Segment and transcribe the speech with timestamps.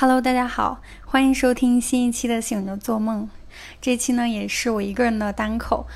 [0.00, 3.24] Hello，大家好，欢迎收听新一期的《醒着做梦》。
[3.82, 5.86] 这期呢也是我一个人的单口。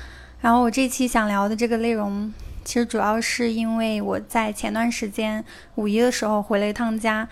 [0.41, 2.31] 然后我这期想聊的这个内容，
[2.63, 7.27] 其实主要是因为我在前段时间五一的时候回了一趟家，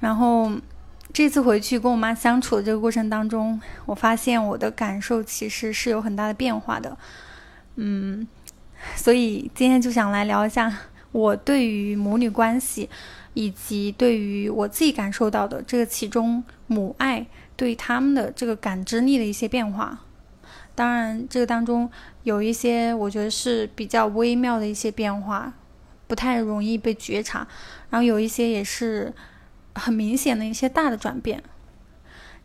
[0.00, 0.50] 然后
[1.12, 6.98] 这次回去跟我妈相处的这个过程当中，我发现我的感受其实是有很大的变化的。
[7.76, 8.26] 嗯，
[8.96, 10.76] 所以今天就想来聊一下
[11.12, 12.90] 我对于母女关系。
[13.36, 20.00] 以及对于我自己感受到的这个其中母爱对他们的这个感知力的一些变化，
[20.74, 21.90] 当然这个当中
[22.22, 25.52] 有一些我觉得是比较微妙的一些变化，
[26.06, 27.46] 不太容易被觉察，
[27.90, 29.12] 然后有一些也是
[29.74, 31.42] 很明显的一些大的转变。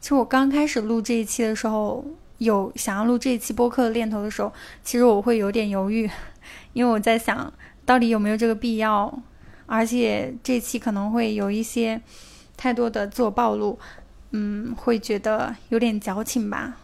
[0.02, 2.06] 其实我刚开始录这一期的时候，
[2.40, 4.52] 有想要录这一期播客的念头的时候，
[4.84, 6.10] 其实我会有点犹豫，
[6.74, 7.54] 因为我在想
[7.86, 9.22] 到底有没有这个必要。
[9.74, 12.02] 而且这期可能会有一些
[12.58, 13.80] 太多的自我暴露，
[14.32, 16.76] 嗯，会觉得有点矫情吧。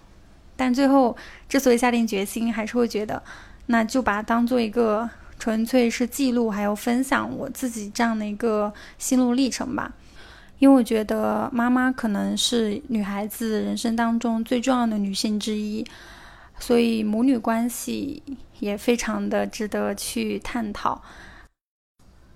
[0.55, 1.17] 但最后
[1.49, 3.21] 之所以下定决心，还是会觉得，
[3.65, 9.91] 那就把它当做一个纯粹是记录，还有分享我自己这样的一个心路历程吧。
[10.59, 15.85] 因为我觉得妈妈可能是女孩子人生当中最重要的女性之一，
[16.57, 18.23] 所以母女关系
[18.59, 21.03] 也非常的值得去探讨。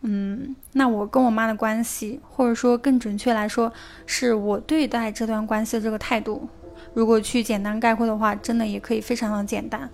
[0.01, 3.71] 嗯，那我跟我妈的关系，或者说更准确来说，
[4.05, 6.49] 是我对待这段关系的这个态度，
[6.95, 9.87] 如果去简单概括的话，真的也可以非常的简单。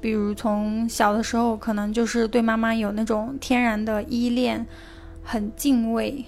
[0.00, 4.66] 比如从小的时候，可能就是对妈妈有那种天然的依恋，
[5.22, 6.24] 很敬畏，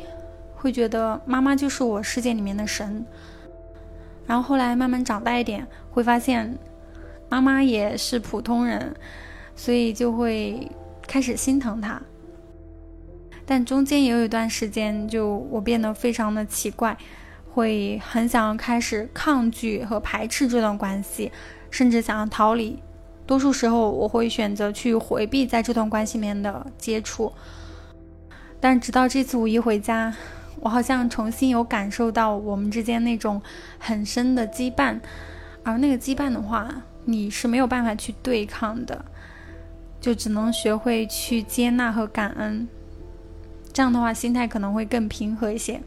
[0.55, 3.07] 会觉得妈妈就是我世界里面的神。
[4.27, 6.59] 然后后来慢慢长大一点，会发现
[7.31, 8.95] 妈妈也是普通人，
[9.57, 10.71] 所以就会
[11.07, 11.99] 开始心疼她。
[13.45, 16.97] 但中间也有一段时间，就我变得非常的奇怪，
[17.53, 21.31] 会很想要开始抗拒和排斥这段关系，
[21.71, 22.79] 甚至想要逃离。
[23.27, 27.33] 多数时候，我会选择去回避在这段关系里面的接触。
[28.61, 30.15] 但直到这次五一回家，
[30.61, 33.43] 我好像重新有感受到我们之间那种
[33.79, 35.01] 很深的羁绊，
[35.65, 36.69] 而那个羁绊的话，
[37.05, 39.05] 你是没有办法去对抗的，
[40.01, 42.69] 就只能学会去接纳和感恩。
[43.73, 45.81] 这样的话，心态可能会更平和一些。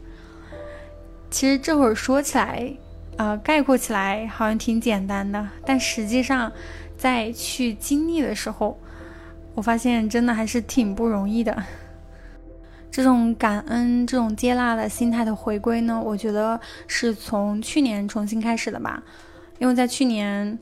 [1.30, 2.72] 其实这会儿说起来，
[3.16, 6.50] 呃，概括起来好像挺简单的，但实际上，
[6.96, 8.78] 在去经历的时候，
[9.54, 11.62] 我发现真的还是挺不容易的。
[12.90, 19.02] 这种感恩、这种接纳的心态的回归呢，我觉得是从去年重新开始的吧。
[19.58, 20.58] 因为在去年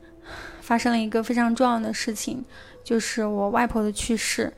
[0.61, 2.45] 发生了一个非常重要的事情，
[2.83, 4.53] 就是我外婆的去世。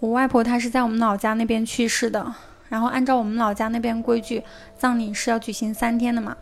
[0.00, 2.34] 我外婆她是在我们老家那边去世的，
[2.68, 4.42] 然后按照我们老家那边规矩，
[4.76, 6.36] 葬礼是要举行三天的嘛。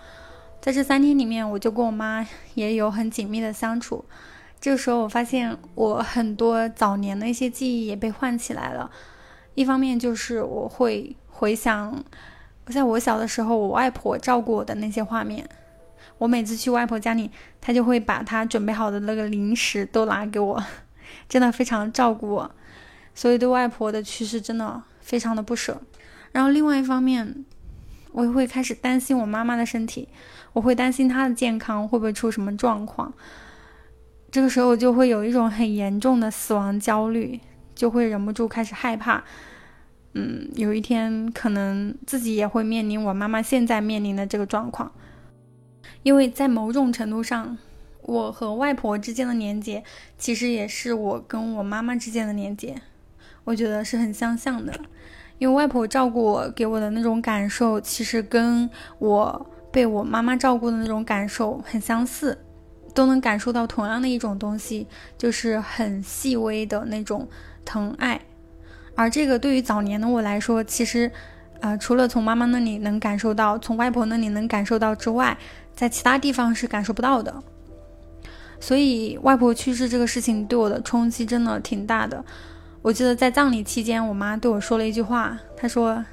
[0.60, 4.04] 在这三天里面，我就跟我妈也有很紧密的相处。
[4.60, 8.90] 这个时候，我发现我很多早年的一些记忆也被唤起来了。
[9.54, 12.04] 一方面就是我会回想，
[12.66, 15.48] 在我小的时候，我外婆照顾我的那些画面。
[16.18, 17.30] 我每次去外婆家里，
[17.60, 20.62] 她就会把她准备好的那个零食都拿给我，
[21.28, 22.50] 真的非常照顾我。
[23.18, 25.82] 所以对外婆的去世真的非常的不舍，
[26.30, 27.44] 然后另外一方面，
[28.12, 30.06] 我也会开始担心我妈妈的身体，
[30.52, 33.12] 我会担心她的健康会不会出什么状况。
[34.30, 37.40] 这个时候我就会有一种很严重的死亡焦虑，
[37.74, 39.24] 就会忍不住开始害怕，
[40.12, 44.92] 嗯，有一天可能自己也会面临我妈妈现在面临的这个状况，
[46.04, 47.58] 因为在某种程度上，
[48.02, 49.82] 我和外婆之间的连接，
[50.16, 52.80] 其实也是我跟我妈妈之间的连接。
[53.48, 54.70] 我觉得是很相像的，
[55.38, 62.36] 因为外婆照顾我给我的那种感受，其实跟我被我妈妈照顾的那种感受很相似，
[62.92, 67.26] 都能感受到同样的一种东西，就是很细微的那种
[67.64, 68.20] 疼爱。
[68.94, 71.10] 而这个对于早年的我来说，其实，
[71.60, 75.38] 呃，除了从妈妈那里能感受到，从外婆那里能感受到之外，
[75.74, 77.34] 在其他地方是感受不到的。
[78.60, 82.22] 所以外婆去世这个事情对我的冲击真的挺大的。
[82.80, 86.04] 我记得在葬礼期间，我妈对我说了一句话，她说：“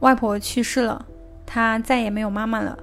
[0.00, 1.06] 外婆去世了，
[1.46, 2.78] 她再也没有妈妈了。”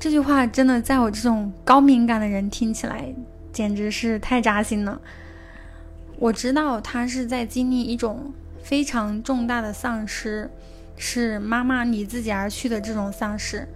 [0.00, 3.12] 这句话真的在我这种高敏感的人听起来
[3.52, 5.00] 简直是太扎心了。
[6.18, 8.32] 我知道她是在经历一种
[8.62, 10.50] 非常重大的丧失，
[10.96, 13.66] 是妈妈离自己而去的这种丧失，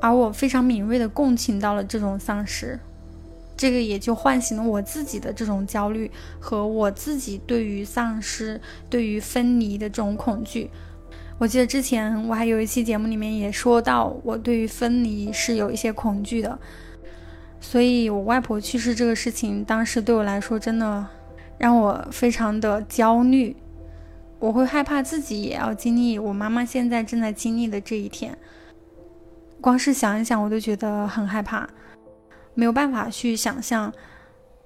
[0.00, 2.78] 而我非常敏锐的共情到了这种丧失。
[3.56, 8.60] 这个也就唤醒了我自己的这种焦虑和我自己对于丧失、
[8.90, 10.70] 对于分离的这种恐惧。
[11.38, 16.58] 我记得之前我还有一期节目里面也说到，我对于分离是有一些恐惧的，
[17.60, 21.06] 所以我外婆去世这个事情，当时对我来说真的
[21.58, 23.56] 让我非常的焦虑。
[24.38, 28.36] 我会害怕自己也要经历我妈妈现在正在经历的这一天，
[29.60, 31.68] 光是想一想我都觉得很害怕，
[32.56, 33.92] 没有办法去想象，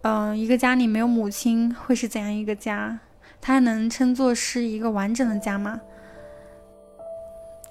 [0.01, 2.99] 嗯，一个家里没有母亲会是怎样一个家，
[3.43, 5.79] 它能称作是一个完整的家吗？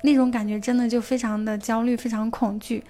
[0.03, 2.83] 那种感觉真的就非常的焦虑，非常恐惧，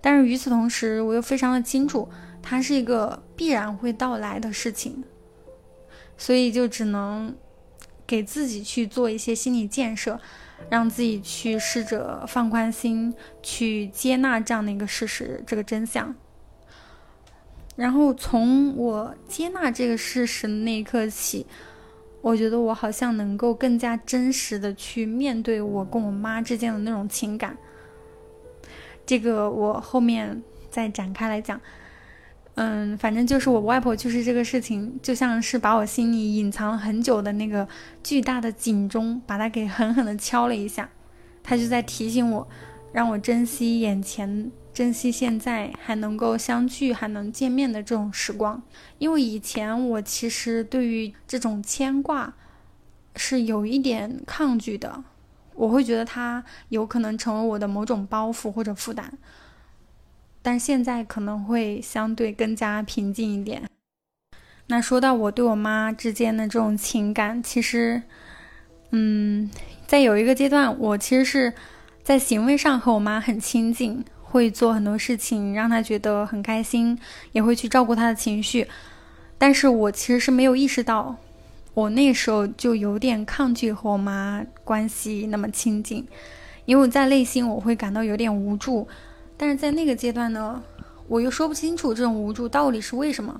[0.00, 2.08] 但是与此同时，我又非常的清楚，
[2.42, 5.04] 它是一个必然会到来的事情，
[6.16, 7.34] 所以就只能。
[8.08, 10.18] 给自己去做一些心理建设，
[10.70, 16.14] 让自己去试着放宽心，去接纳这样的一个事实，这个真相。
[17.78, 21.46] 然后从我接纳这个事实的那一刻起，
[22.20, 27.56] 我觉得我好像能够更加真实的去面对我跟我妈之间的那种情感。
[29.06, 31.60] 这个我后面再展开来讲。
[32.56, 37.68] 嗯，反正就是我外婆去世这个事情，就像是把我心里隐藏了很久的那个
[38.02, 40.90] 巨大的警钟，把它给狠狠的敲了一下。
[41.44, 42.48] 他就在提醒我，
[42.98, 48.60] 让我珍惜眼前，珍惜现在还能够相聚、还能见面的这种时光。
[48.98, 52.34] 因为以前我其实对于这种牵挂
[53.14, 55.04] 是有一点抗拒的，
[55.54, 59.16] 我会觉得它有可能成为我的某种包袱或者负担。
[60.42, 63.62] 但现在可能会相对更加平静一点。
[64.66, 68.02] 那说到我对我妈之间的这种情感，其实，
[68.90, 69.48] 嗯，
[69.86, 71.54] 在有一个阶段，我其实是
[72.08, 76.98] 在行为上和我妈很亲近，会做很多事情让她觉得很开心，
[77.32, 78.66] 也会去照顾她的情绪。
[79.36, 81.16] 但是我其实是没有意识到，
[81.74, 86.08] 我那时候就有点抗拒和我妈关系那么亲近，
[86.64, 88.88] 因为我在内心我会感到有点无助。
[89.36, 90.62] 但是在那个阶段呢，
[91.08, 93.38] 我又说不清楚这种无助到底是为什么，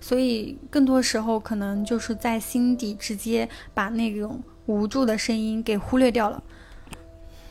[0.00, 6.42] 所以更多时候可能就是在心底直接把那种无助的声音给忽略掉了。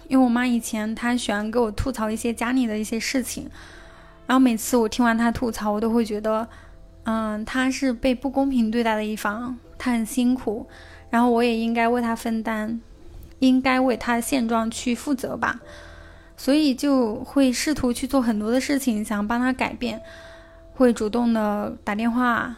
[0.08, 3.50] 因为我妈以前她喜欢给我吐槽一些家里的一些事情，
[4.28, 6.48] 然后每次我听完她吐槽，我都会觉得，
[7.04, 10.68] 嗯，她是被不公平对待的一方，她很辛苦，
[11.10, 12.80] 然后我也应该为她分担，
[13.40, 15.60] 应该为她的现状去负责吧。
[16.38, 20.02] 所以就会试图去做很多的事情，想帮他改变，
[20.74, 22.54] 会主动的打电话，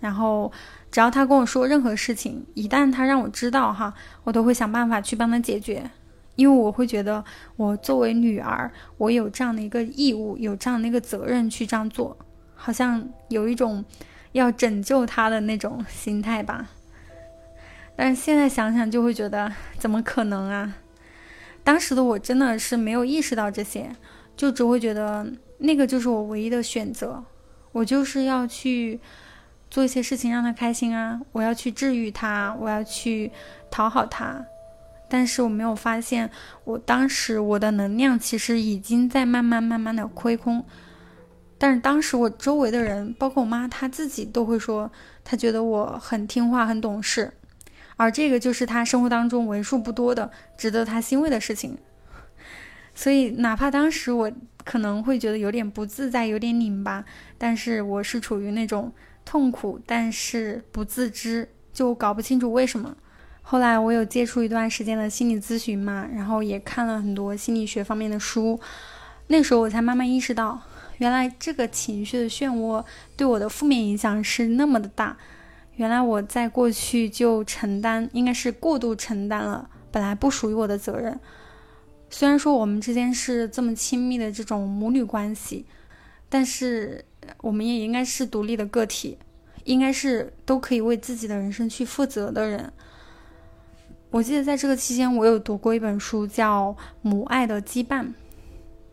[0.00, 0.50] 然后
[0.90, 3.94] 只要他跟我说任何事情，一旦他让我知道哈，
[4.24, 5.88] 我都会想办法去帮他解决，
[6.36, 7.24] 因为我会觉得
[7.56, 12.16] 我作为女儿，我有这样的一个义务，有这样的一个责任去这样做，
[12.54, 13.84] 好像有一种
[14.32, 16.68] 要拯救他的那种心态吧。
[17.96, 20.74] 但是现在想想就会觉得，怎么可能啊？
[21.62, 23.94] 当时的我真的是没有意识到这些，
[24.36, 27.24] 就只会觉得那个就是我唯一的选择，
[27.70, 28.98] 我就是要去
[29.70, 33.30] 做一些事情让他开心啊，我要去治愈他，我要去
[33.70, 34.44] 讨好他。
[35.14, 36.28] 但是我没有发现，
[36.64, 40.66] 我当时我的能量其实已经在慢慢慢慢的亏空。
[41.56, 44.90] 但是当时我周围的人，包括我妈，她自己都会说，
[45.22, 47.32] 她觉得我很听话，很懂事。
[47.94, 50.28] 而这个就是她生活当中为数不多的
[50.58, 51.78] 值得她欣慰的事情，
[52.92, 54.32] 所以哪怕当时我
[54.64, 57.04] 可能会觉得有点不自在，有点拧巴，
[57.38, 58.92] 但是我是处于那种
[59.24, 62.96] 痛苦，但是不自知，就搞不清楚为什么。
[63.46, 68.58] 后来我有接触一段时间的心理咨询嘛，然后也看了很多心理学方面的书，
[69.26, 70.58] 那时候我才慢慢意识到，
[70.96, 72.82] 原来这个情绪的漩涡
[73.16, 75.16] 对我的负面影响是那么的大。
[75.76, 81.20] 原来我在过去就承担，应该是过度承担了本来不属于我的责任。
[82.08, 85.66] 虽然说我们之间是这么亲密的这种母女关系，
[86.30, 87.04] 但是
[87.42, 89.18] 我们也应该是独立的个体，
[89.64, 92.72] 应该是都可以为自己的人生去负责的人。
[94.14, 98.04] 我记得在这个期间，我有读过一本书，叫《母爱的羁绊》。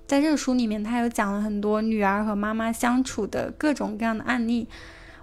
[0.07, 4.67] 在这个书里面，他有讲了很多女儿和妈妈相处的各种各样的案例。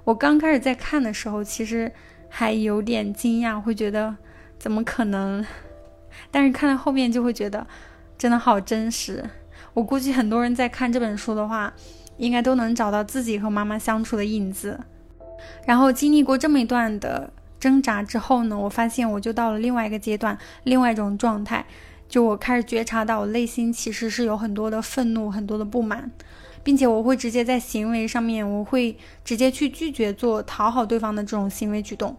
[0.04, 1.90] 我刚开始在看的时候，其实
[2.28, 4.16] 还有点惊讶，会觉得
[4.56, 5.44] 怎么可能？
[6.30, 7.66] 但是看到后面就会觉得
[8.16, 9.28] 真的好真实。
[9.74, 11.74] 我估计很多人在看这本书的话，
[12.18, 14.78] 应该都能找到自己和妈妈相处的影子。
[15.66, 21.64] 然后经历过这么一段的挣扎之后呢，我发现我就到了另外一个阶段，另外一种状态，
[22.08, 26.10] 就我开始觉察到我内心其实是有很多的愤怒，很多的不满。
[26.64, 32.14] 并且我会直接在行为上面，我会直接去拒绝做讨好对方的这种行为举动。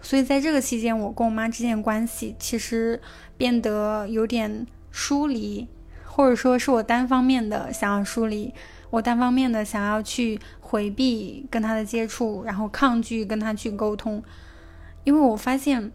[0.00, 2.98] 所以在这个期间，我跟我妈之间的关系其实
[3.36, 5.68] 变得有点疏离，
[6.04, 8.54] 或者说是我单方面的想要疏离，
[8.88, 10.40] 我单方面的想要去
[10.72, 14.22] 回避跟他的接触，然后抗拒跟他去沟通，
[15.04, 15.92] 因为我发现，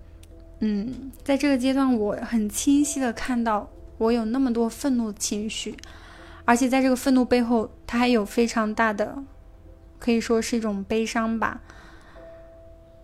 [0.60, 3.68] 嗯，在这个阶段，我很清晰的看到
[3.98, 5.76] 我有那么多愤怒情绪，
[6.46, 9.24] 而且在这个愤怒背后，他还有非常大的。
[9.98, 11.60] 可以说是一种悲伤吧，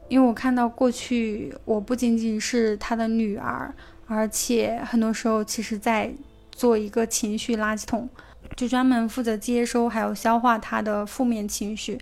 [0.10, 3.74] 因为我看到过去，我不仅仅是他的女儿，
[4.06, 6.13] 而且很多时候其实在
[6.51, 8.08] 做一个情绪垃圾桶，
[8.55, 12.00] 就专门负责接收还有消化他的负面情绪。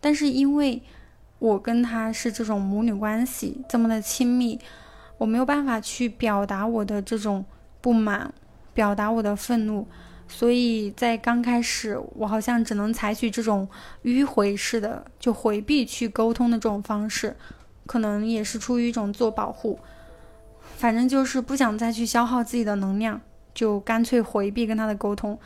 [0.00, 0.82] 但是因为
[1.38, 4.58] 我跟他是这种母女关系这么的亲密，
[5.18, 7.44] 我没有办法去表达我的这种
[7.80, 8.32] 不满，
[8.72, 9.86] 表达我的愤怒。
[10.26, 13.68] 所以在刚开始，我好像只能采取这种
[14.04, 17.36] 迂回式的，就回避去沟通的这种方式，
[17.84, 19.80] 可能也是出于一种自我保护。
[20.76, 23.20] 反正就是不想再去消耗自己的能量，
[23.52, 25.38] 就干脆回避跟他的沟通。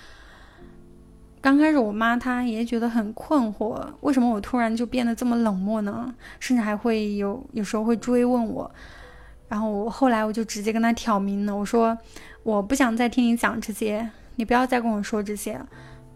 [1.44, 6.14] 刚开始，我妈她也觉得很困惑，为什么我突然就变得这么冷漠呢？
[6.40, 8.70] 甚至还会有有时候会追问我。
[9.46, 11.98] 然后我后来我就直接跟她挑明了，我说
[12.44, 14.08] 我不想再听你讲这些。
[14.36, 15.60] 你不要再跟我说这些，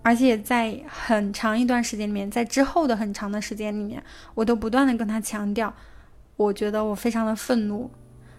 [0.01, 4.03] 而且在很长一段时间里面，在之后的很长的时间里面，
[4.35, 5.75] 我都不断的跟他强调，
[6.37, 7.91] 我觉得我非常的愤怒，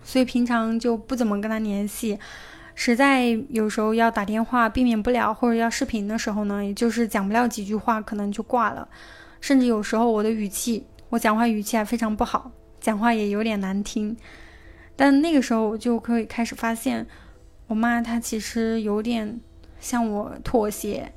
[0.01, 2.17] 所以平常就不怎么跟他联系，
[2.81, 8.87] 实在有时候要打电话避免不了，或者要视频的时候呢，也就是讲不了几句话，可能就挂了，
[9.41, 14.15] 甚至有时候我的语气，我讲话语气还非常不好，讲话也有点难听，
[14.95, 17.05] 但那个时候我就可以开始发现，
[17.67, 19.41] 我妈她其实有点。
[19.81, 21.13] 向我妥协，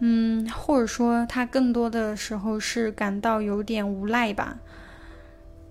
[0.00, 4.58] 嗯，或者说她更多的时候是感到有点无奈吧。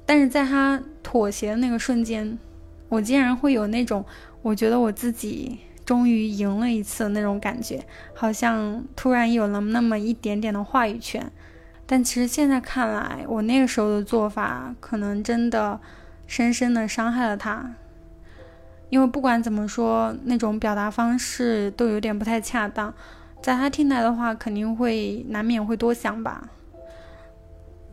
[0.06, 2.40] 但是在她妥协的那个瞬间，
[2.88, 4.06] 我竟然会有那种
[4.44, 7.84] 我觉得我自己终于赢了一次那种感觉，
[8.14, 11.32] 好像突然有了那么一点点的话语权。
[11.86, 15.80] 但其实现在看来，我那个时候的做法可能真的
[16.28, 17.74] 深深的伤害了他。
[18.90, 22.94] 因为不管怎么说，那种表达方式都有点不太恰当，
[23.42, 26.50] 在他听来的话，肯定会难免会多想吧。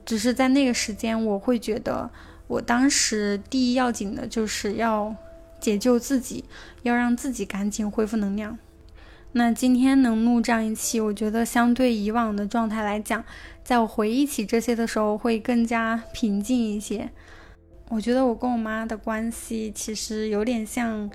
[0.04, 2.11] 只是在那个时间，我会觉得，
[2.47, 5.14] 我当时第一要紧的就是要
[5.60, 6.44] 解救自己，
[6.82, 8.58] 要让自己赶紧恢复能量。
[9.32, 13.24] 那今天能录这样一期，我觉得相对以往的状态来讲，
[13.62, 17.08] 在我回忆起这些的时候，会更加平静一些。
[17.88, 21.10] 我觉得我跟我妈的关系其实有点像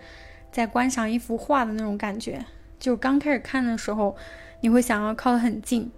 [0.52, 2.46] 在观赏一幅画的那种感觉。
[2.80, 4.16] 就刚开始看的时候，
[4.62, 5.92] 你会想要靠得很近，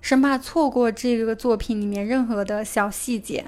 [0.00, 3.44] 生怕错过这个作品里面任何的小细节。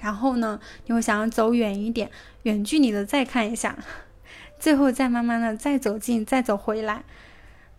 [0.00, 2.10] 然后呢，你会想要走远一点，
[2.44, 3.76] 远距离的再看一下，
[4.58, 7.04] 最后再慢慢的再走近，再走回来。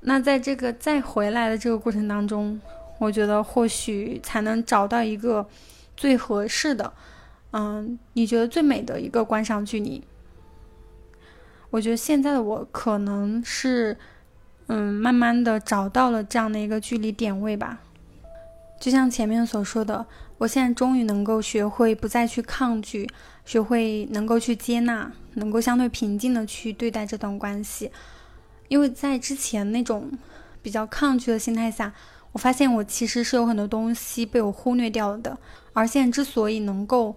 [0.02, 2.60] 那在这个再回来的这个过程当中，
[3.00, 5.48] 我觉得或许才能找到一个
[5.96, 6.94] 最合适的。
[7.52, 10.04] 嗯，你觉得最美的一个观赏距离？
[11.70, 13.98] 我觉得现在的我可能是，
[14.68, 17.80] 嗯，慢慢的找到了这样的一个距离点位吧。
[18.80, 20.06] 就像前面所说的，
[20.42, 23.08] 我现在终于能够学会不再去抗拒，
[23.46, 27.92] 学会能够去接纳，能够相对平静的去对待这段关系。
[28.68, 30.12] 因为在之前那种
[30.64, 31.94] 比较抗拒的心态下，
[32.32, 35.38] 我发现我其实是有很多东西被我忽略掉了的。
[35.74, 37.16] 而现在之所以能够，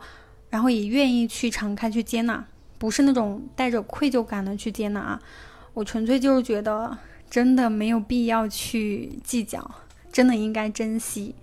[0.51, 2.45] 然后也愿意去敞开去接纳，
[2.77, 5.23] 不是那种带着愧疚感的去接纳啊，
[5.73, 6.99] 我纯粹就是觉得
[7.31, 9.71] 真的没有必要去计较，
[10.13, 11.35] 真的应该珍惜，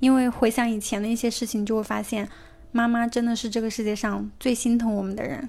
[0.00, 2.28] 因为回想以前的一些事情，就会发现
[2.72, 5.48] 妈妈真的是这个世界上最心疼我们的人。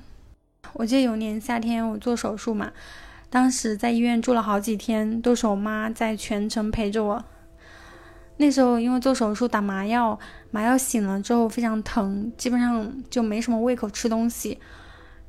[0.74, 2.72] 我记得有年夏天我做手术嘛，
[3.30, 7.24] 当时在医院住了好几天，都是我妈在全程陪着我。
[8.38, 10.18] 那时候因为做手术打麻药，
[10.52, 14.60] 麻药醒了之后非常疼，基本上就没什么胃口吃东西。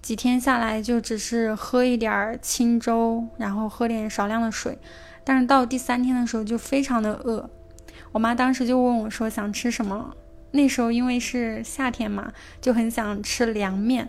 [0.01, 4.79] 几天下来就只是喝一点儿清粥，然后喝点少量的水。
[5.25, 7.51] 但是到第三天的时候就非常的饿，
[8.13, 10.15] 我妈当时就问我说想吃什么。
[10.53, 14.09] 那时候因为是夏天嘛，就很想吃凉面。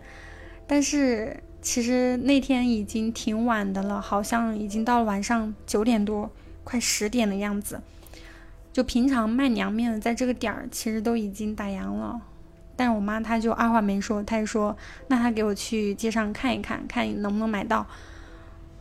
[0.65, 6.31] 但是其实那天已经挺晚的了，好像已经到了晚上九点多，
[6.63, 7.81] 快十点的样子。
[8.73, 12.19] 就平常卖凉面的，在这个点儿其实都已经打烊了，
[12.75, 14.75] 但是我妈她就二话没说，她就说
[15.09, 17.85] 那她给我去街上看一看，看能不能买到。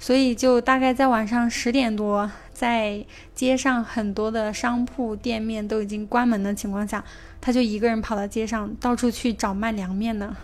[0.00, 3.04] 所以就大概在晚上十点多，在
[3.34, 7.04] 街上很多的商铺店面都已经关门的情况下，
[7.38, 10.34] 他就一个人跑到街上，到处去找卖凉面的。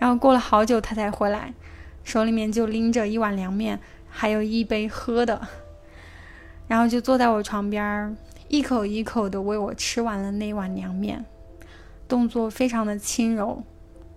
[0.00, 1.54] 然后过了好久，他才回来，
[2.02, 3.78] 手里面就拎着一碗凉面，
[4.08, 5.40] 还有一杯喝的。
[6.66, 8.16] 然后就坐在我床边，
[8.48, 11.24] 一口一口的喂我吃完了那碗凉面，
[12.08, 13.62] 动作非常的轻柔，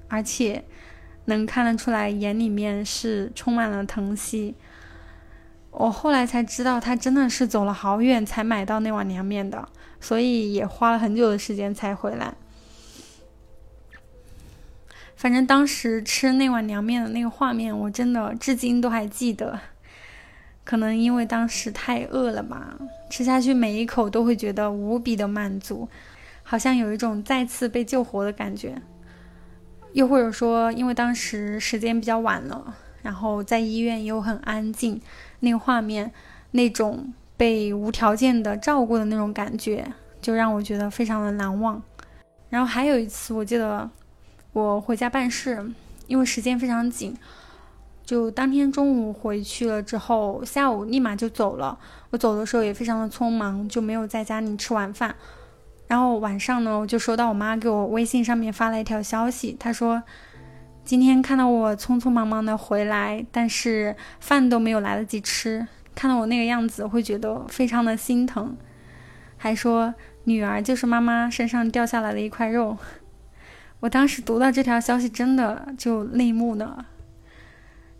[0.07, 0.63] 而且
[1.25, 4.55] 能看得出来眼里面是充满了疼惜。
[5.71, 9.67] 我后来才知道，他真的是走了好远才买到那碗凉面的，
[9.99, 12.35] 所以也花了很久的时间才回来。
[15.15, 19.59] 反正当时吃那碗凉面的那个画面，我真的至今都还记得。
[20.65, 22.77] 可能因为当时太饿了吧，
[23.09, 25.89] 吃下去每一口都会觉得无比的满足，
[26.43, 28.81] 好像有一种再次被救活的感觉。
[29.93, 35.01] 又或者说，因为当时时间比较晚了，然后在医院又很安静。
[35.39, 36.12] 那个画面，
[36.51, 39.85] 那种被无条件的照顾的那种感觉，
[40.21, 41.81] 就让我觉得非常的难忘。
[42.50, 43.89] 然后还有一次，我记得
[44.53, 45.65] 我回家办事，
[46.07, 47.15] 因为时间非常紧，
[48.05, 51.77] 就当天中午回去了之后，下午立马就走了。
[52.12, 55.13] 我走的时候也非常的匆忙，就没有在家里吃晚饭。
[55.87, 60.03] 然后晚上呢，我就收到我妈给我微信上面发了一条消息，她说。
[60.85, 68.57] 今天看到我匆匆忙忙的回来，但是饭都没有来得及吃，看到我那个样子，会觉得非常的心疼，
[69.37, 72.77] 还说女儿就是妈妈身上掉下来的一块肉。
[73.79, 76.87] 我当时读到这条消息，真的就泪目了。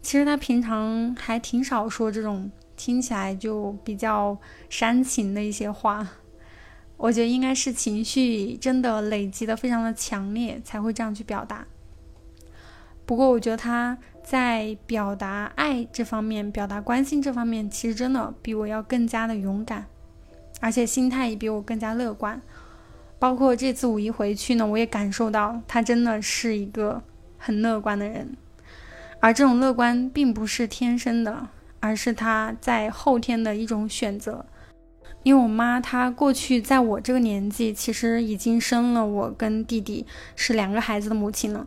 [0.02, 4.38] 其实他平常还挺少说这种听起来就比较
[4.70, 6.06] 煽情的一些话，
[7.04, 11.66] 我觉得应该是情绪真的累积的非常的强烈，才会这样去表达。
[13.06, 19.86] 不过，我觉得他在表达爱这方面、表达关心这方面，其实真的比我要更加的勇敢，
[20.62, 22.42] 而且心态也比我更加乐观。
[23.20, 27.04] 包括这次五一回去呢，我也感受到他真的是一个
[27.38, 28.38] 很乐观的人，
[29.20, 31.50] 而这种乐观并不是天生的，
[31.82, 34.46] 而是他在后天的一种选择。
[35.24, 40.06] 因为我妈她过去在我这个年纪，其实已经生了我跟弟弟，
[40.36, 41.66] 是两个孩子的母亲了。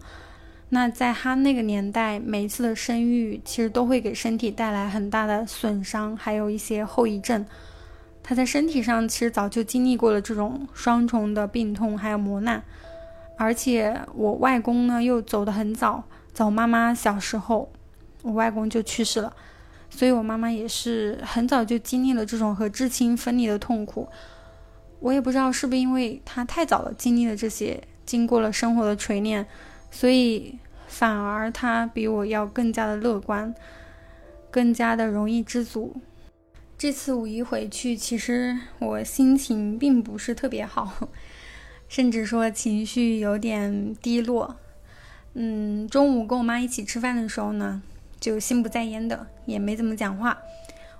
[0.68, 7.44] 那在她那个年代，每一次的生育其实都会给身体带来很大的损伤，还有一些后遗症。
[8.22, 12.62] 她在身体上其实早就经历过了这种双重的病痛，还有磨难。
[13.38, 17.70] 而且我外公呢又走得很早，在我妈妈小时候，
[18.22, 19.32] 我外公就去世了，
[19.96, 24.06] 所以我妈妈也是很早就经历了这种和至亲分离的痛苦。
[25.00, 29.46] 我也不知道是不是因为她太早了经历了这些，经过了生活的锤炼。
[29.90, 33.54] 所以，反而她比我要更加的乐观，
[34.50, 35.96] 更加的容易知足。
[36.76, 41.08] 这次五一回去，其实我心情并不是特别好，
[41.88, 44.56] 甚至说情绪有点低落。
[45.32, 47.80] 嗯，中午跟我妈一起吃饭的时候呢，
[48.20, 50.38] 就心不在焉的，也没怎么讲话。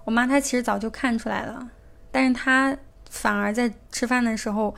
[0.04, 1.68] 我妈她其实早就看出来了，
[2.10, 2.76] 但是她
[3.10, 4.74] 反而在吃饭的时候，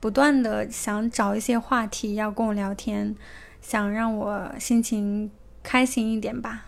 [0.00, 3.16] 不断的想找一些话题要跟我聊天。
[3.60, 5.30] 想让我心情
[5.64, 6.66] 开心一点吧，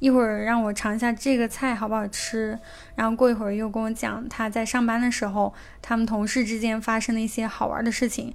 [0.00, 2.58] 一会儿让我尝一下这个菜好不好吃，
[2.96, 8.34] 然后过一会儿又跟我讲她在上班的时候，他们同事之间发生的一些好玩的事情，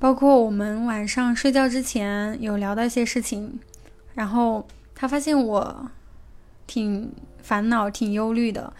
[0.00, 3.60] 包括我们晚上睡觉之前有聊到一些事情，
[4.14, 5.90] 然后他发现我
[6.66, 8.72] 挺烦恼、挺忧虑的，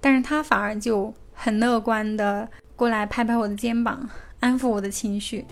[0.00, 4.08] 但是他反而就很乐观的过来拍拍我的肩膀，
[4.40, 5.44] 安抚我的情绪。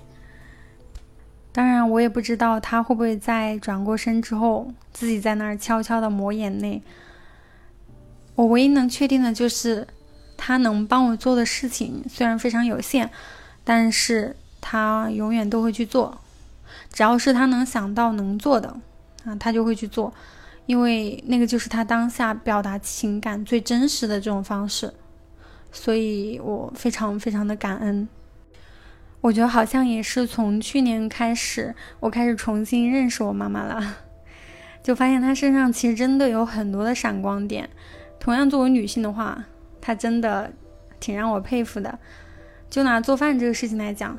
[1.50, 6.82] 当然，我也不知道他会不会在转过身之后，自己在那儿悄悄的抹眼泪。
[8.36, 9.86] 我唯一能确定的就是，
[10.36, 13.10] 他能帮我做的事情虽然非常有限，
[13.64, 16.20] 但是他永远都会去做。
[16.92, 18.76] 只要是他能想到能做的，
[19.24, 20.12] 啊，他就会去做，
[20.66, 24.92] 因为那个就是他当下表达情感最真实的这种方式。
[25.70, 28.08] 所以我非常非常的感恩。
[29.20, 33.96] 我觉得好像也是从去年开始，我开始重新认识我妈妈了，
[34.82, 37.68] 就发现她身上其实真的有很多的闪光点。
[38.18, 39.44] 同样作为女性的话，
[39.80, 40.52] 她真的
[40.98, 41.98] 挺让我佩服的。
[42.70, 44.16] 就拿做饭这个事情来讲，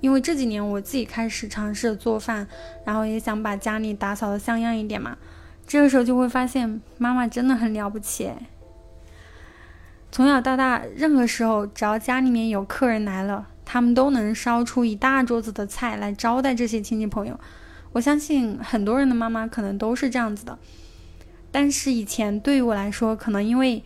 [0.00, 2.46] 因为这几年我自己开始尝试做饭，
[2.84, 5.16] 然后也想把家里打扫的像样一点嘛，
[5.66, 8.30] 这个时候就会发现妈妈真的很了不起。
[10.12, 13.46] 从小到大，任何时候只要家里面有客人来了。
[13.72, 17.38] 他们都能烧出一大桌子的菜来招待这些亲戚朋友，
[17.92, 20.58] 我相信很多人的妈妈可能都是这样子的。
[21.52, 23.84] 但是以前对于我来说，可能因为，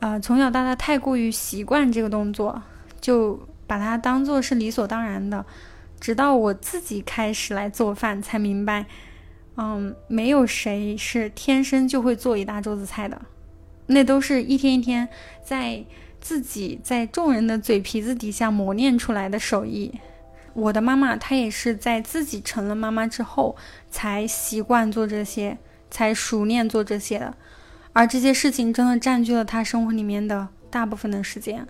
[0.00, 2.62] 呃，从小到大太过于习惯这个动作，
[3.00, 5.44] 就把它当做是理所当然的。
[6.00, 8.86] 直到我自己开始来做饭，才明白，
[9.56, 13.22] 嗯，没有谁是天生就会做一大桌子菜的，
[13.86, 15.08] 那都是一天一天
[15.44, 15.84] 在
[16.20, 19.92] 自己在众人的嘴皮子底下磨练出来的手艺。
[20.54, 23.56] 我的妈妈她也是在自己成了妈妈之后，
[23.88, 25.56] 才习惯做这些，
[25.88, 27.34] 才熟练做这些的，
[27.92, 31.64] 而这些事情真的占据了她生活里面的大部分的时间。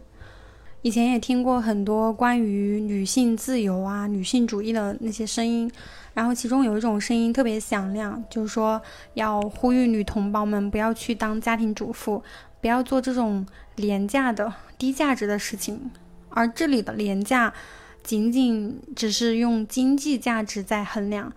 [0.83, 5.71] 以前也听过很多关于女性自由啊、女性主义的那些声音，
[6.12, 8.83] 然后其中有一种声音特别响亮，就是说
[9.14, 12.21] 要呼吁女同胞们不要去当家庭主妇，
[12.61, 15.88] 不要做这种廉价的、低价值的事情。
[16.31, 17.55] 而这里的廉价，
[18.03, 21.33] 仅仅只是用经济价值在衡量。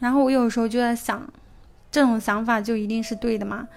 [0.00, 1.32] 然后我有时候就在想，
[1.92, 3.68] 这种想法就一定是对的吗？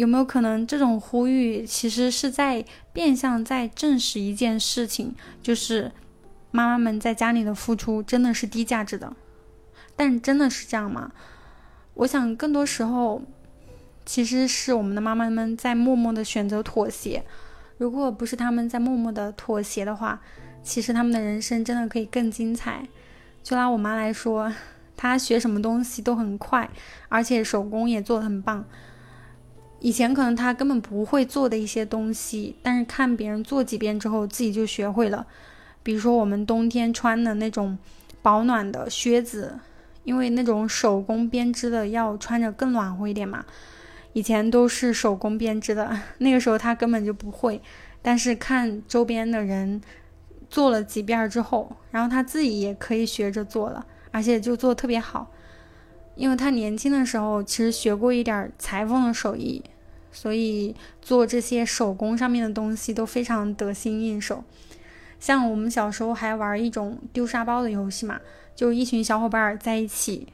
[0.00, 5.92] 有没有可能，这种呼吁其实是在变相在证实一件事情，就是
[6.50, 9.14] 妈妈们在家里的付出真的是低价值的？
[9.94, 11.12] 但真的是这样吗？
[11.92, 13.20] 我想更多时候，
[14.06, 17.22] 其实是我们的妈妈们在默默的选择妥协。
[17.76, 20.22] 如果不是他们在默默的妥协的话，
[20.62, 22.88] 其实他们的人生真的可以更精彩。
[23.42, 24.50] 就拿我妈来说，
[24.96, 26.70] 她学什么东西都很快，
[27.10, 28.64] 而且手工也做得很棒。
[29.80, 35.26] 以前可能他根本不会做的一些东西，但是看别人做几遍之后，自己就学会了。
[35.82, 37.78] 比如说我们冬天穿的那种
[38.20, 39.58] 保暖的靴子，
[40.04, 43.44] 因为那种手工编织的要穿着更暖和一点嘛。
[44.12, 47.62] 以前都是手工编织的，那个时候他根本就不会，
[48.02, 49.80] 但是看周边的人
[50.48, 55.30] 做了几遍之后，然后他自己也可以学着做了，而且就做特别好。
[56.20, 59.64] 因为他年轻的时候其实学过一点裁缝的手艺，
[60.12, 64.44] 所以做这些手工上面的东西都非常得心应手。
[65.18, 68.20] 像我们小时候还玩一种丢沙包的游戏嘛，
[68.54, 70.26] 就一群小伙伴在一起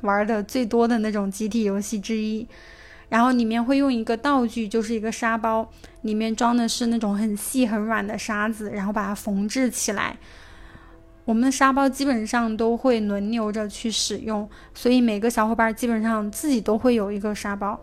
[0.00, 2.48] 玩的最多的那种集体游戏之一。
[3.10, 5.70] 然后里面会用一个道具，就是一个沙包，
[6.00, 10.16] 里面装的是那种很细很软的沙子，然后把它缝制起来。
[11.26, 17.78] 我们的沙包基本上都会轮流着去使用，所以每个小伙伴基本上自己都会有一个沙包。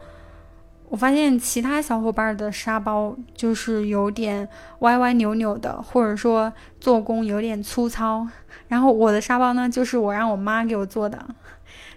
[0.88, 4.48] 我发现其他小伙伴的沙包就是有点
[4.80, 8.26] 歪歪扭扭的，或者说做工有点粗糙。
[8.70, 11.22] 然后我的沙包呢，就是我让我妈给我做的。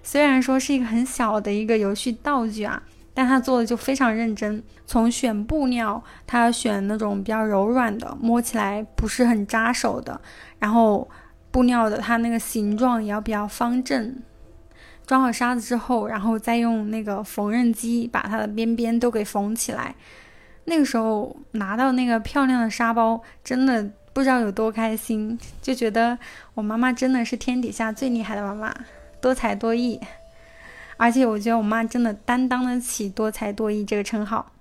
[0.03, 2.83] 虽然说是一个很小的一个游戏道具啊，
[3.15, 4.61] 但他做的就非常认真。
[4.85, 10.21] 从选布料，他选那种比较柔软的，摸起来不是很扎手的，
[10.59, 11.09] 然后。
[11.57, 14.14] 布料的它那个形状也要比较方正，
[15.07, 19.95] 装好沙子之后，然后再用那个缝纫机把它的边边都给缝起来。
[20.66, 26.19] 那个时候拿到那个漂亮的沙包，真的不知道有多开心，就觉得
[26.53, 28.75] 我妈妈真的是天底下最厉害的妈妈，
[29.23, 29.99] 多才多艺。
[30.99, 34.53] 而且我觉得我妈真的担当得起多才多艺这个称号，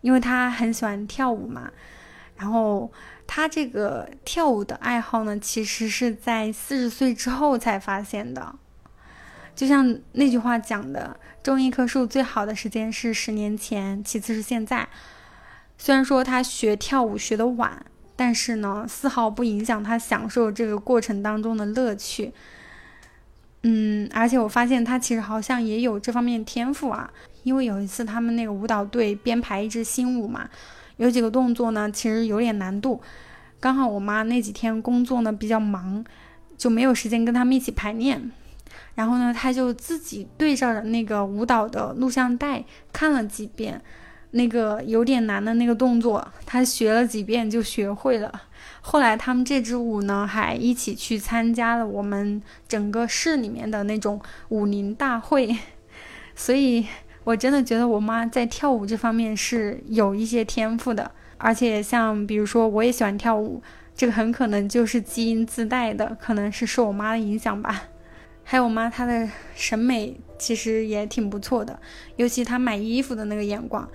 [0.00, 1.70] 因为她很喜欢跳舞嘛，
[2.38, 2.90] 然后。
[3.28, 8.56] 他这个跳舞的爱好呢，其实是在四十岁之后才发现的。
[9.54, 14.88] 就像那句话讲的，种一棵树最好的时间是十年前，其次是现在。
[15.76, 17.84] 虽然说他学跳舞学的晚，
[18.16, 22.32] 但是呢，丝毫不影响他享受这个过程当中的乐趣。
[23.62, 27.10] 嗯，而且我发现他其实好像也有这方面天赋啊，
[27.42, 30.48] 因为有一次他们那个舞蹈队编排一支新舞嘛。
[30.98, 33.00] 有几个动作呢，其实有点难度。
[33.58, 36.04] 刚好我妈那几天工作呢比较忙，
[36.56, 38.30] 就没有时间跟他们一起排练。
[38.94, 43.80] 然后呢，她就自己对照着那个舞蹈的录像带看了几遍，
[44.32, 48.42] 那个有点难的那个动作，她学了几遍就学会了。
[48.80, 55.56] 后来他们这支舞呢，还一起去参加了我们整个市里面的那种舞林大会，
[56.34, 56.86] 所以。
[57.28, 63.62] 我真的觉得我妈在跳舞这方面是有一些天赋的，而且像比如说我也喜欢跳舞，
[63.94, 67.82] 这个很可能就是基因自带的，可能是受我妈的影响吧。
[68.44, 71.78] 还有我妈她的审美其实也挺不错的，
[72.16, 73.86] 尤其她买衣服的那个眼光，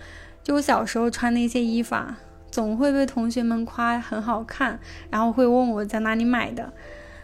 [0.43, 2.19] 就我小时候穿的一些衣服啊，
[2.51, 6.71] 总会被同学们夸很好看，然后会问我在哪里买的。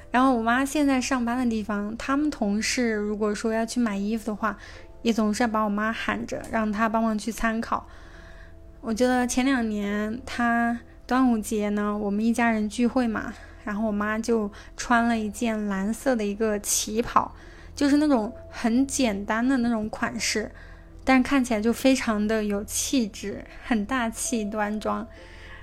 [0.10, 4.58] 然后我妈现在上班的地方，他们同事如果说要去买衣服的话，
[5.02, 7.88] 也总是要把我妈喊着，让她帮忙去参考。
[8.82, 13.34] 我觉得前两年她端午节呢，我们一家人聚会嘛，
[13.64, 17.34] 然后我妈就穿了一件蓝色的一个旗袍，
[17.76, 20.52] 就是那种很简单的那种款式，
[21.04, 25.08] 但看起来就非常的有气质，很大气端庄。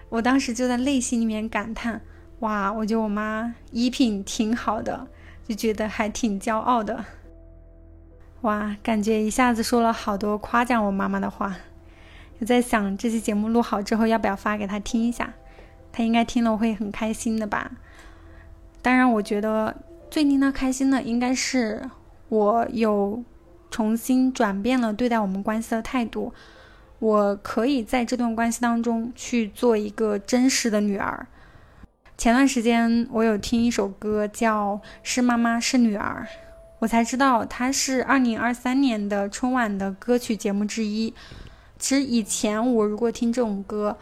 [0.08, 2.00] 我当时就在内心里面感叹：
[2.40, 5.08] 哇，我觉得我妈衣品挺好的，
[5.48, 7.04] 就觉得还挺骄傲的。
[8.46, 11.56] 哇，感觉一下子说了好多夸奖我妈妈的话。
[12.38, 15.32] 我在想，这期节目录好之后，要不要发给她听一下？
[15.90, 17.72] 她应该听了会很开心的吧。
[18.82, 19.74] 当然，我觉得
[20.08, 21.90] 最令她开心的，应该是
[22.28, 23.24] 我有
[23.68, 26.32] 重新转变了对待我们关系的态度。
[27.00, 31.26] 我可以在这段关系当中去做一个真实的女儿。
[32.16, 36.28] 前段时间我有听一首歌，叫《是妈妈是女儿》，
[36.86, 41.12] 我才知道它是二零二三年的春晚的歌曲节目之一。
[41.80, 43.98] 其实以前我如果听这种歌，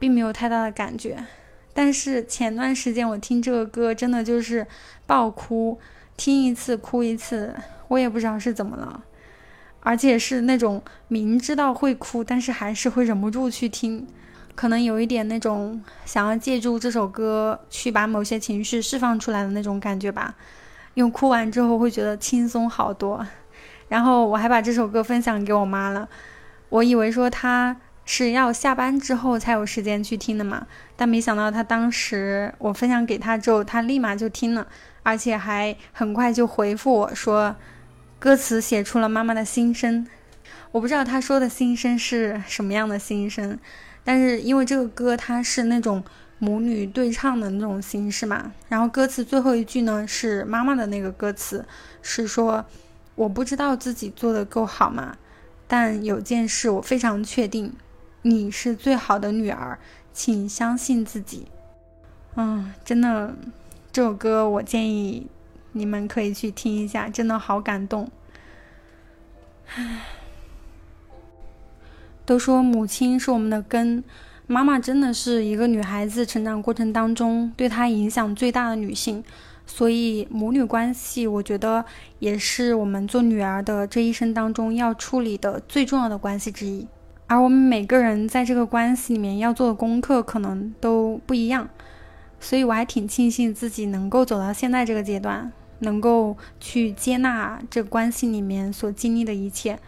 [0.00, 1.24] 并没有太大的感觉，
[1.72, 4.66] 但是前段时间我听这个歌，真的就是
[5.06, 5.78] 爆哭，
[6.16, 7.54] 听一次哭一次，
[7.86, 9.04] 我也不知道是怎么了，
[9.78, 14.04] 而且是那种明知道会哭，但是还是会忍不住去听。
[14.56, 20.34] 可能有一点那种想要借助这首歌去把某些情绪释放出来的那种感觉吧，
[20.94, 23.26] 因为哭完之后会觉得轻松好多。
[23.88, 26.08] 然后我还把这首歌分享给我妈了，
[26.70, 34.66] 我以为说她是要下班之后才有时间去听的嘛，但没想到她当时我分享给她之后，她立马就听了，
[35.02, 37.54] 而且还很快就回复我说，
[38.18, 40.06] 歌词写出了妈妈的心声。
[40.72, 43.58] 我不知道她说的心声是什么样的心声。
[44.02, 46.04] 但是因为这个歌它是那种
[46.44, 51.64] 母女对唱的那种形式嘛，然后歌词最后一句呢是妈妈的那个歌词，
[52.02, 52.62] 是说
[53.14, 55.16] 我不知道自己做的够好吗？
[55.66, 57.72] 但有件事我非常确定，
[58.20, 59.78] 你是最好的女儿，
[60.12, 61.46] 请相信自己。
[62.36, 63.34] 嗯，真的，
[63.90, 65.26] 这首歌我建议
[65.72, 68.10] 你们可以去听一下，真的好感动。
[69.74, 70.02] 唉。
[72.26, 74.02] 都说母亲是我们的根，
[74.46, 79.24] 妈妈真的是一个女孩子成长过程当中对她影响最大的女性，
[79.64, 81.82] 所以母女关系，我觉得
[82.18, 86.86] 也是我们做女儿的这一生当中要处理的最重要的关系之一。
[87.26, 91.66] 而我们每个人在这个关系里面要做的功课可能都不一样，
[92.38, 99.78] 所以我还挺庆幸自己能够走到现在这个阶段，能够去接纳这个关系里面所经历的一切，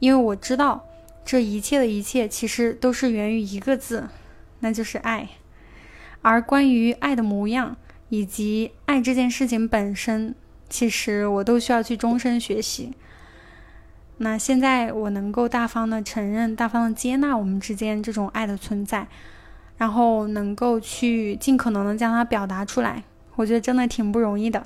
[0.00, 0.84] 因为我知道。
[1.24, 4.08] 这一切的一切，其实都是源于一个字，
[4.60, 5.28] 那就是爱。
[6.20, 7.76] 而关于爱的模样，
[8.10, 10.34] 以及爱这件事情本身，
[10.68, 12.92] 其实我都需要去终身学习。
[14.18, 19.08] 那现在我能够大方的承认、大方的接纳我们之间这种爱的存在，
[19.78, 23.02] 然后能够去尽可能的将它表达出来，
[23.36, 24.64] 我觉得真的挺不容易的。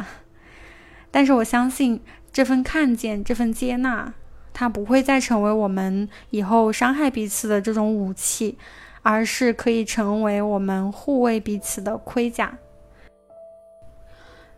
[1.10, 2.00] 但是我相信
[2.32, 4.12] 这份看见，这份接纳。
[4.58, 8.58] 它不会再成为我们以后伤害彼此的这种武器，
[9.02, 12.58] 而是可以成为我们护卫彼此的盔甲。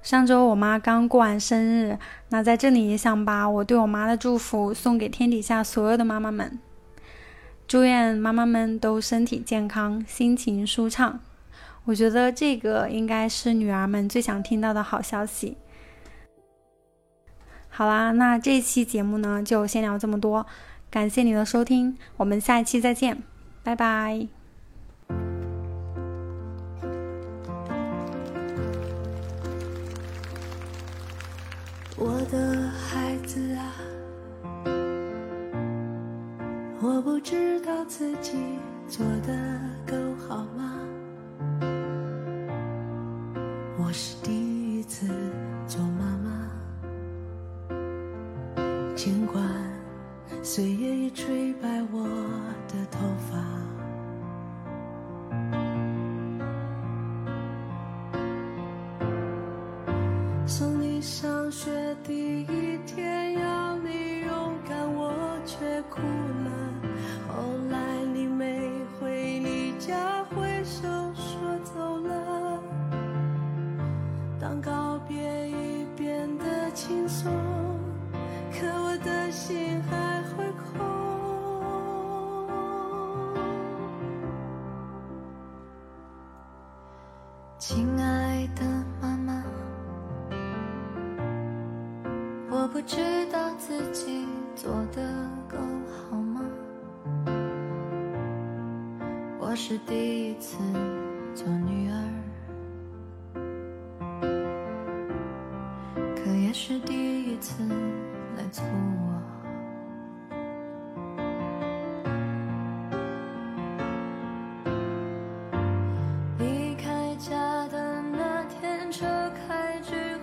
[0.00, 1.98] 上周我妈刚过完生日，
[2.30, 6.58] 那在这里也想把我对我妈的祝福送给天底下所有的妈妈们，
[7.68, 11.20] 祝愿妈妈们都身体健康，心情舒畅。
[11.84, 15.58] 我觉得这个应该是女儿们最想听到的好消息。
[17.80, 20.46] 好啦，那这期节目呢就先聊这么多，
[20.90, 23.22] 感谢你的收听，我们下一期再见，
[23.62, 24.26] 拜拜。
[31.96, 33.72] 我的孩子啊，
[36.82, 38.36] 我不知道自己
[38.90, 39.96] 做的够
[40.28, 40.74] 好吗？
[43.78, 45.06] 我是第一次
[49.02, 49.42] 尽管
[50.42, 52.04] 岁月已吹白我
[52.68, 52.98] 的头
[53.30, 53.38] 发，
[60.46, 61.70] 送你上学
[62.04, 63.29] 第一天，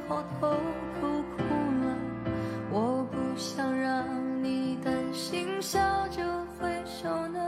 [0.08, 0.48] 偷偷
[1.36, 1.44] 哭
[1.84, 1.98] 了，
[2.72, 4.06] 我不想让
[4.42, 6.24] 你担心，笑着
[6.58, 7.40] 挥手呢。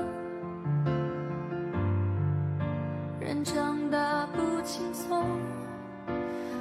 [3.20, 5.26] 人长大不轻松，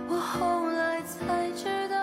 [0.09, 1.97] 我后来才知道，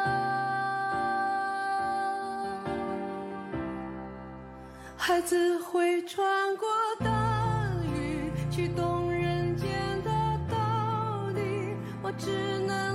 [4.97, 6.67] 孩子会穿过
[6.99, 9.69] 大雨，去懂人间
[10.03, 10.11] 的
[10.49, 11.75] 道理。
[12.03, 12.94] 我只能。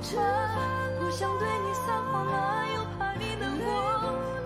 [0.00, 0.16] 着
[0.98, 3.66] 不想对你撒谎了又怕你难过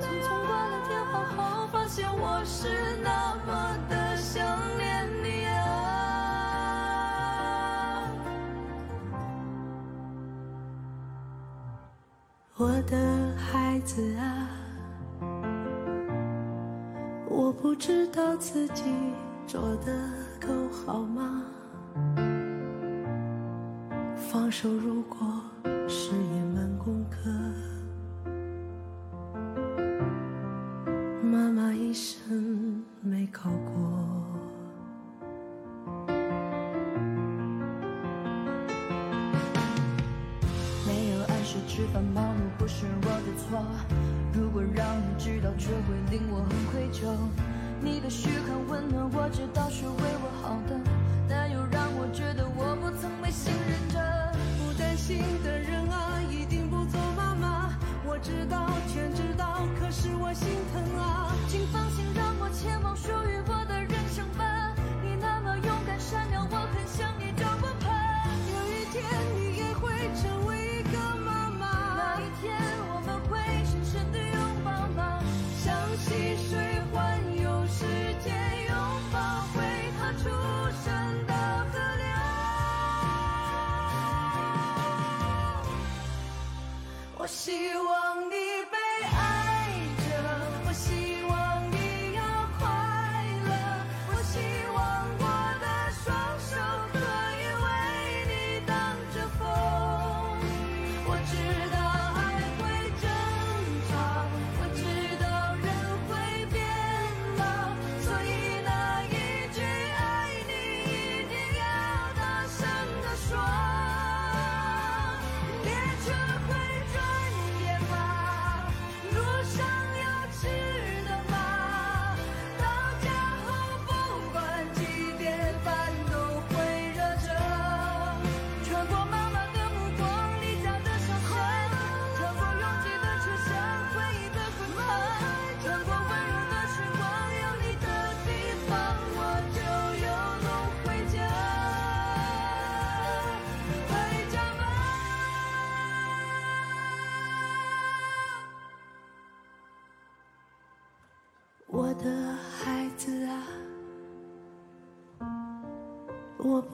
[0.00, 4.42] 匆匆挂了电话后发现我是那么的想
[4.78, 5.52] 念你啊
[12.56, 14.48] 我的孩子啊
[17.28, 18.84] 我不知道自己
[19.46, 19.92] 做的
[20.40, 21.44] 够好吗？
[24.52, 25.18] 手如果
[25.88, 27.16] 誓言满功课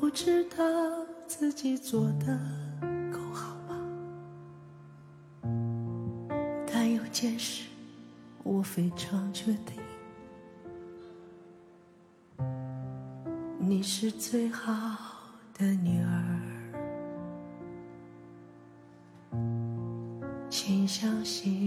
[0.01, 0.65] 不知道
[1.27, 2.39] 自己做得
[3.13, 3.77] 够好吗？
[6.67, 7.69] 但有件事，
[8.45, 9.75] 我非常确定，
[13.59, 14.97] 你是最好
[15.53, 16.41] 的女儿，
[20.49, 21.58] 请相信。